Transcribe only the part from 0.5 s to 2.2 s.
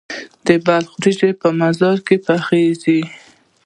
بلخ وریجې په مزار کې